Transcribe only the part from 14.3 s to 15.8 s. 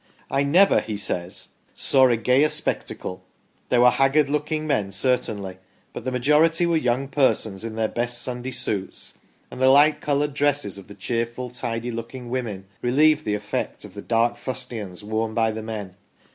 fustians worn by the